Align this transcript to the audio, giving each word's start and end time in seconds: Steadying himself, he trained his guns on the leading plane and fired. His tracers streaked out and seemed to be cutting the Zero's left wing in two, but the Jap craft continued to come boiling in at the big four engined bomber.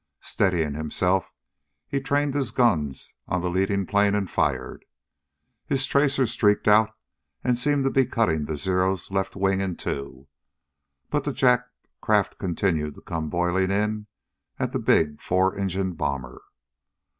Steadying 0.21 0.73
himself, 0.73 1.31
he 1.87 1.99
trained 2.01 2.33
his 2.33 2.49
guns 2.49 3.13
on 3.27 3.41
the 3.41 3.51
leading 3.51 3.85
plane 3.85 4.15
and 4.15 4.27
fired. 4.31 4.83
His 5.67 5.85
tracers 5.85 6.31
streaked 6.31 6.67
out 6.67 6.95
and 7.43 7.59
seemed 7.59 7.83
to 7.83 7.91
be 7.91 8.07
cutting 8.07 8.45
the 8.45 8.57
Zero's 8.57 9.11
left 9.11 9.35
wing 9.35 9.61
in 9.61 9.75
two, 9.75 10.27
but 11.11 11.23
the 11.23 11.33
Jap 11.33 11.65
craft 12.01 12.39
continued 12.39 12.95
to 12.95 13.01
come 13.01 13.29
boiling 13.29 13.69
in 13.69 14.07
at 14.57 14.71
the 14.71 14.79
big 14.79 15.21
four 15.21 15.55
engined 15.55 15.99
bomber. 15.99 16.41